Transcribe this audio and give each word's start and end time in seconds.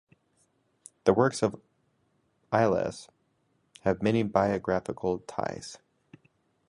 The 1.03 1.13
works 1.13 1.43
of 1.43 1.61
Islas 2.51 3.07
have 3.81 4.01
many 4.01 4.23
biographical 4.23 5.19
ties. 5.19 5.77